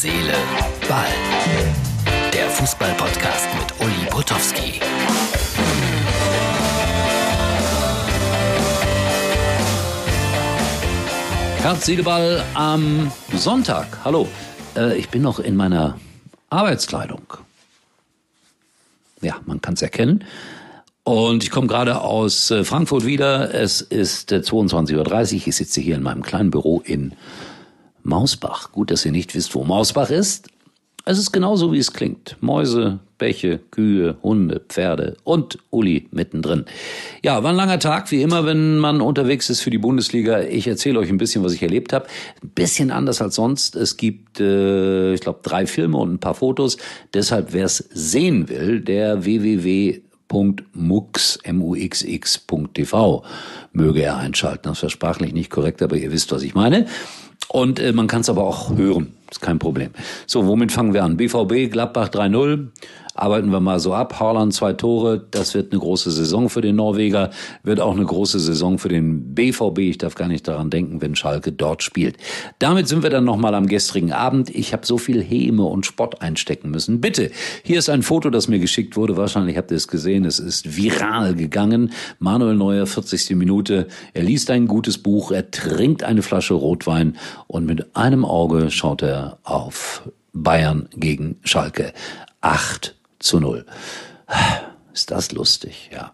[0.00, 0.32] Seele,
[0.88, 1.08] Ball.
[2.32, 4.78] Der Fußball-Podcast mit Uli Potowski.
[11.62, 13.88] Herz, Seele, Ball am Sonntag.
[14.04, 14.28] Hallo,
[14.76, 15.98] äh, ich bin noch in meiner
[16.48, 17.34] Arbeitskleidung.
[19.20, 20.22] Ja, man kann es erkennen.
[21.02, 23.52] Und ich komme gerade aus äh, Frankfurt wieder.
[23.52, 25.48] Es ist äh, 22.30 Uhr.
[25.48, 27.14] Ich sitze hier in meinem kleinen Büro in
[28.08, 28.72] Mausbach.
[28.72, 30.48] Gut, dass ihr nicht wisst, wo Mausbach ist.
[31.04, 32.36] Es ist genauso, wie es klingt.
[32.40, 36.66] Mäuse, Bäche, Kühe, Hunde, Pferde und Uli mittendrin.
[37.22, 40.40] Ja, war ein langer Tag, wie immer, wenn man unterwegs ist für die Bundesliga.
[40.42, 42.06] Ich erzähle euch ein bisschen, was ich erlebt habe.
[42.42, 43.74] Ein bisschen anders als sonst.
[43.74, 46.76] Es gibt, äh, ich glaube, drei Filme und ein paar Fotos.
[47.14, 50.04] Deshalb, wer es sehen will, der www.mux.tv
[53.72, 54.68] möge er einschalten.
[54.68, 56.86] Das war sprachlich nicht korrekt, aber ihr wisst, was ich meine.
[57.48, 59.90] Und äh, man kann es aber auch hören, ist kein Problem.
[60.26, 61.16] So, womit fangen wir an?
[61.16, 62.68] BVB, Gladbach 3-0.
[63.18, 64.20] Arbeiten wir mal so ab.
[64.20, 65.26] Haaland zwei Tore.
[65.32, 67.30] Das wird eine große Saison für den Norweger.
[67.64, 69.78] Wird auch eine große Saison für den BVB.
[69.80, 72.16] Ich darf gar nicht daran denken, wenn Schalke dort spielt.
[72.60, 74.50] Damit sind wir dann nochmal am gestrigen Abend.
[74.50, 77.00] Ich habe so viel Häme und Spott einstecken müssen.
[77.00, 77.32] Bitte,
[77.64, 79.16] hier ist ein Foto, das mir geschickt wurde.
[79.16, 80.24] Wahrscheinlich habt ihr es gesehen.
[80.24, 81.90] Es ist viral gegangen.
[82.20, 83.34] Manuel Neuer, 40.
[83.34, 83.88] Minute.
[84.14, 85.32] Er liest ein gutes Buch.
[85.32, 87.16] Er trinkt eine Flasche Rotwein
[87.48, 90.02] und mit einem Auge schaut er auf
[90.32, 91.92] Bayern gegen Schalke.
[92.40, 93.66] Acht zu null.
[94.92, 96.12] Ist das lustig, ja.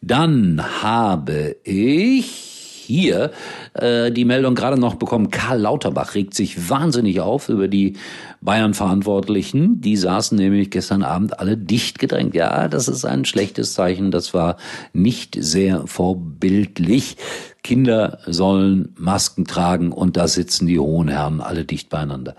[0.00, 2.49] Dann habe ich
[2.90, 3.30] hier
[3.74, 7.96] äh, die Meldung gerade noch bekommen, Karl Lauterbach regt sich wahnsinnig auf über die
[8.40, 9.80] Bayern-Verantwortlichen.
[9.80, 12.34] Die saßen nämlich gestern Abend alle dicht gedrängt.
[12.34, 14.10] Ja, das ist ein schlechtes Zeichen.
[14.10, 14.56] Das war
[14.92, 17.16] nicht sehr vorbildlich.
[17.62, 22.34] Kinder sollen Masken tragen und da sitzen die hohen Herren alle dicht beieinander.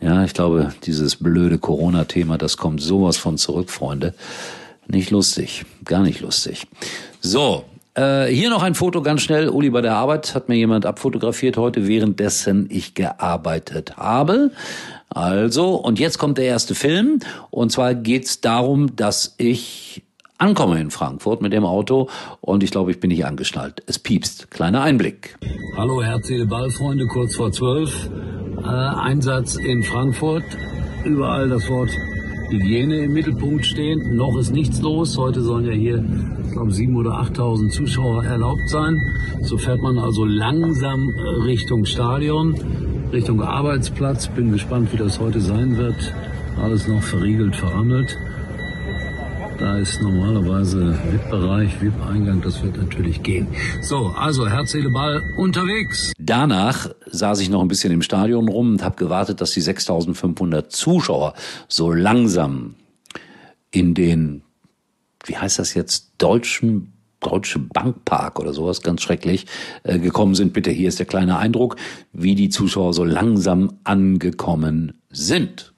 [0.00, 4.14] Ja, ich glaube, dieses blöde Corona-Thema, das kommt sowas von zurück, Freunde.
[4.86, 6.66] Nicht lustig, gar nicht lustig.
[7.20, 7.64] So,
[7.94, 9.48] äh, hier noch ein Foto ganz schnell.
[9.48, 14.50] Uli bei der Arbeit hat mir jemand abfotografiert heute, währenddessen ich gearbeitet habe.
[15.08, 17.18] Also, und jetzt kommt der erste Film.
[17.50, 20.02] Und zwar geht's darum, dass ich
[20.38, 22.08] ankomme in Frankfurt mit dem Auto
[22.40, 23.82] und ich glaube, ich bin nicht angeschnallt.
[23.86, 24.50] Es piepst.
[24.50, 25.36] Kleiner Einblick.
[25.76, 28.08] Hallo, Herz, Ballfreunde, kurz vor zwölf.
[28.58, 30.44] Äh, Einsatz in Frankfurt.
[31.04, 31.90] Überall das Wort
[32.52, 34.16] Hygiene im Mittelpunkt stehen.
[34.16, 35.16] Noch ist nichts los.
[35.16, 36.04] Heute sollen ja hier,
[36.44, 39.00] ich glaube, 7.000 oder 8.000 Zuschauer erlaubt sein.
[39.42, 42.54] So fährt man also langsam äh, Richtung Stadion,
[43.12, 44.28] Richtung Arbeitsplatz.
[44.28, 46.14] Bin gespannt, wie das heute sein wird.
[46.62, 48.16] Alles noch verriegelt, verrammelt.
[49.60, 53.46] Da ist normalerweise VIP-Bereich, VIP-Eingang, das wird natürlich gehen.
[53.82, 56.14] So, also Herz, Seele, Ball unterwegs.
[56.18, 60.72] Danach saß ich noch ein bisschen im Stadion rum und habe gewartet, dass die 6500
[60.72, 61.34] Zuschauer
[61.68, 62.76] so langsam
[63.70, 64.44] in den,
[65.26, 69.44] wie heißt das jetzt, deutschen Deutsche Bankpark oder sowas, ganz schrecklich,
[69.82, 70.54] äh, gekommen sind.
[70.54, 71.76] Bitte, hier ist der kleine Eindruck,
[72.14, 75.74] wie die Zuschauer so langsam angekommen sind.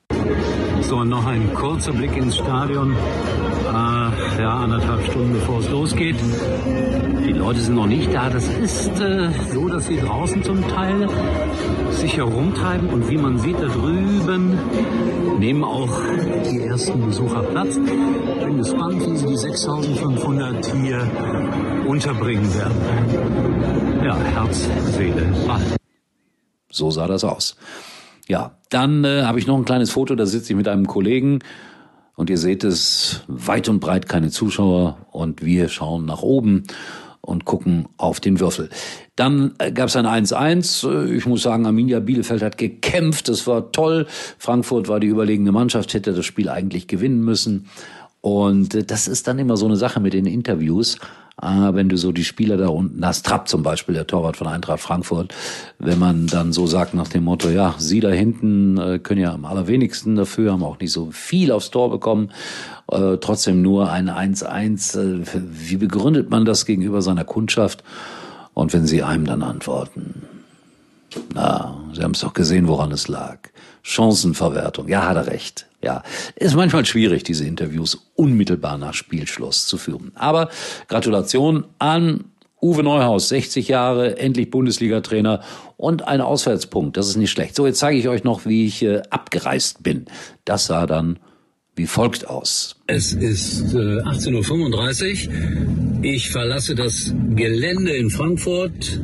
[0.82, 2.94] So, noch ein kurzer Blick ins Stadion
[3.72, 6.16] äh, ja, anderthalb Stunden bevor es losgeht.
[7.26, 8.28] Die Leute sind noch nicht da.
[8.28, 11.08] Das ist äh, so, dass sie draußen zum Teil
[11.90, 14.58] sich herumtreiben und wie man sieht da drüben
[15.38, 15.90] nehmen auch
[16.50, 17.76] die ersten Besucher Platz.
[17.76, 21.10] Ich bin gespannt, wie sie die 6500 hier
[21.86, 24.04] unterbringen werden.
[24.04, 25.62] Ja, Herz, Seele, Ball.
[26.70, 27.56] So sah das aus.
[28.28, 31.40] Ja, dann äh, habe ich noch ein kleines Foto, da sitze ich mit einem Kollegen
[32.16, 36.64] und ihr seht es, weit und breit keine Zuschauer und wir schauen nach oben
[37.22, 38.68] und gucken auf den Würfel.
[39.16, 40.88] Dann äh, gab es ein 1-1.
[40.88, 43.28] Äh, ich muss sagen, Arminia Bielefeld hat gekämpft.
[43.28, 44.06] Das war toll.
[44.38, 47.68] Frankfurt war die überlegene Mannschaft, hätte das Spiel eigentlich gewinnen müssen.
[48.20, 50.98] Und äh, das ist dann immer so eine Sache mit den Interviews.
[51.36, 54.46] Ah, wenn du so die Spieler da unten hast, Trapp zum Beispiel, der Torwart von
[54.46, 55.34] Eintracht Frankfurt,
[55.78, 59.32] wenn man dann so sagt nach dem Motto, ja, sie da hinten äh, können ja
[59.32, 62.30] am allerwenigsten dafür, haben auch nicht so viel aufs Tor bekommen,
[62.90, 64.98] äh, trotzdem nur ein 1-1.
[64.98, 67.82] Äh, wie begründet man das gegenüber seiner Kundschaft?
[68.52, 70.24] Und wenn sie einem dann antworten,
[71.34, 73.38] na, Sie haben es doch gesehen, woran es lag.
[73.82, 74.88] Chancenverwertung.
[74.88, 75.66] Ja, hat er recht.
[75.82, 76.02] Ja,
[76.36, 80.12] ist manchmal schwierig, diese Interviews unmittelbar nach Spielschluss zu führen.
[80.14, 80.48] Aber
[80.88, 82.24] Gratulation an
[82.60, 85.40] Uwe Neuhaus, 60 Jahre, endlich Bundesliga-Trainer
[85.76, 86.96] und ein Auswärtspunkt.
[86.96, 87.56] Das ist nicht schlecht.
[87.56, 90.06] So, jetzt zeige ich euch noch, wie ich äh, abgereist bin.
[90.44, 91.18] Das sah dann
[91.74, 92.76] wie folgt aus.
[92.86, 96.04] Es ist äh, 18.35 Uhr.
[96.04, 99.00] Ich verlasse das Gelände in Frankfurt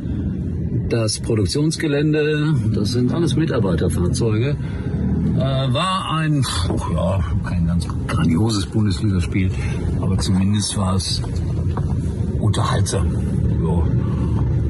[0.89, 4.57] das Produktionsgelände, das sind alles Mitarbeiterfahrzeuge.
[5.39, 9.49] Äh, war ein, oh ja, kein ganz grandioses Bundesligaspiel,
[10.01, 11.21] aber zumindest war es
[12.39, 13.07] unterhaltsam.
[13.61, 13.83] So.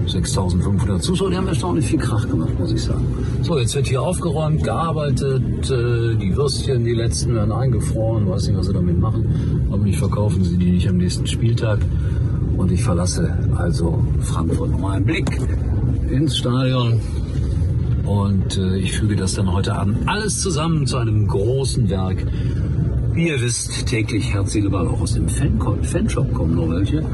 [0.06, 3.06] 6500 Zuschauer, die haben erstaunlich viel Krach gemacht, muss ich sagen.
[3.44, 8.58] So, jetzt wird hier aufgeräumt, gearbeitet, äh, die Würstchen, die letzten werden eingefroren, weiß nicht,
[8.58, 9.26] was sie damit machen,
[9.90, 11.80] nicht verkaufen sie die nicht am nächsten Spieltag.
[12.58, 14.70] Und ich verlasse also Frankfurt.
[14.84, 15.42] Einen Blick
[16.12, 17.00] ins Stadion.
[18.10, 22.26] Und äh, ich füge das dann heute Abend alles zusammen zu einem großen Werk.
[23.14, 27.06] Wie ihr wisst, täglich Herz, Ball auch aus dem Fan Fanshop kommen noch welche.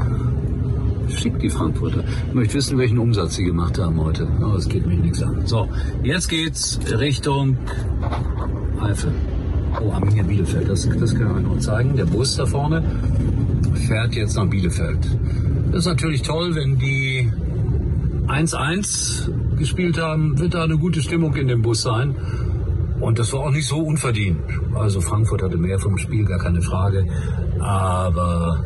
[1.14, 2.02] Schick die Frankfurter.
[2.28, 4.26] Ich möchte wissen, welchen Umsatz sie gemacht haben heute.
[4.40, 5.46] Aber das geht mich nichts an.
[5.46, 5.68] So,
[6.02, 7.58] jetzt geht's Richtung
[8.80, 9.12] Eifel.
[9.84, 10.66] Oh, Arminia Bielefeld.
[10.66, 11.94] Das, das kann ich euch noch zeigen.
[11.96, 12.82] Der Bus da vorne
[13.86, 15.00] fährt jetzt nach Bielefeld.
[15.72, 17.30] Das ist natürlich toll, wenn die
[18.28, 22.14] 1-1 gespielt haben, wird da eine gute Stimmung in dem Bus sein.
[23.00, 24.40] Und das war auch nicht so unverdient.
[24.74, 27.04] Also Frankfurt hatte mehr vom Spiel, gar keine Frage.
[27.60, 28.64] Aber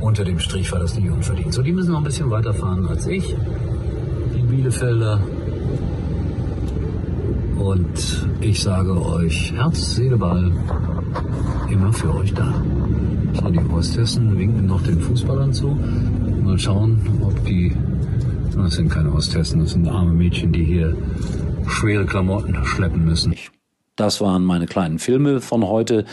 [0.00, 1.52] unter dem Strich war das nicht unverdient.
[1.52, 3.34] So, die müssen noch ein bisschen weiterfahren als ich.
[4.34, 5.20] Die Bielefelder.
[7.58, 10.50] Und ich sage euch, Herz, Seele, Ball,
[11.68, 12.54] immer für euch da.
[13.34, 15.78] So, die Hosttessen winken noch den Fußballern zu.
[16.42, 17.76] Mal schauen, ob die,
[18.62, 20.96] das sind keine Hostessen, das sind arme Mädchen, die hier
[21.68, 23.34] schwere Klamotten schleppen müssen.
[23.96, 26.04] Das waren meine kleinen Filme von heute.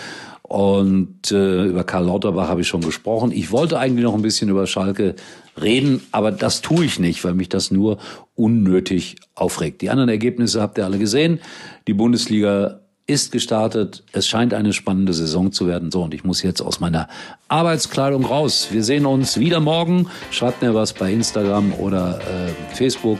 [0.43, 3.31] Und äh, über Karl Lauterbach habe ich schon gesprochen.
[3.33, 5.15] Ich wollte eigentlich noch ein bisschen über Schalke
[5.61, 7.97] reden, aber das tue ich nicht, weil mich das nur
[8.35, 9.81] unnötig aufregt.
[9.81, 11.39] Die anderen Ergebnisse habt ihr alle gesehen.
[11.87, 14.03] Die Bundesliga ist gestartet.
[14.11, 15.91] Es scheint eine spannende Saison zu werden.
[15.91, 17.07] So, und ich muss jetzt aus meiner
[17.47, 18.67] Arbeitskleidung raus.
[18.71, 20.07] Wir sehen uns wieder morgen.
[20.29, 23.19] Schreibt mir was bei Instagram oder äh, Facebook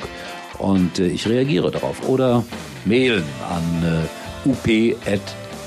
[0.60, 2.07] und äh, ich reagiere darauf.
[2.07, 2.44] Oder
[2.86, 4.07] mailen an
[4.45, 4.98] äh, up@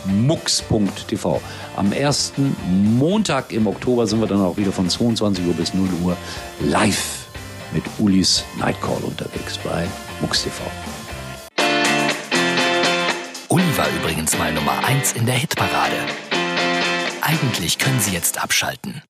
[0.07, 1.41] mux.tv.
[1.77, 2.57] Am ersten
[2.99, 6.17] Montag im Oktober sind wir dann auch wieder von 22 Uhr bis 0 Uhr
[6.61, 7.27] live
[7.73, 9.87] mit Ulis Nightcall unterwegs bei
[10.21, 10.63] MUX.tv.
[13.97, 15.97] übrigens mal Nummer 1 in der Hitparade.
[17.21, 19.03] Eigentlich können Sie jetzt abschalten.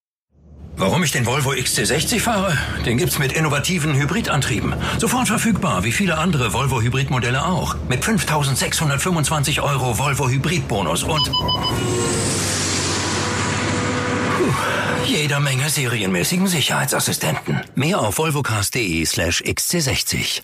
[0.77, 2.57] Warum ich den Volvo XC60 fahre?
[2.87, 4.75] Den gibt's mit innovativen Hybridantrieben.
[4.99, 7.77] Sofort verfügbar, wie viele andere Volvo Hybridmodelle auch.
[7.89, 11.31] Mit 5625 Euro Volvo Hybridbonus und
[14.37, 14.55] puh,
[15.07, 17.61] jeder Menge serienmäßigen Sicherheitsassistenten.
[17.75, 20.39] Mehr auf volvocars.de slash XC60.